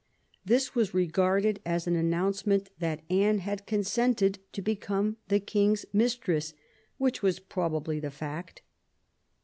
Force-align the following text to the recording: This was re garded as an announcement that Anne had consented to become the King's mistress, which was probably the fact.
This 0.43 0.73
was 0.73 0.95
re 0.95 1.05
garded 1.05 1.59
as 1.63 1.85
an 1.85 1.95
announcement 1.95 2.71
that 2.79 3.03
Anne 3.11 3.37
had 3.37 3.67
consented 3.67 4.39
to 4.51 4.59
become 4.59 5.17
the 5.27 5.39
King's 5.39 5.85
mistress, 5.93 6.55
which 6.97 7.21
was 7.21 7.37
probably 7.37 7.99
the 7.99 8.09
fact. 8.09 8.63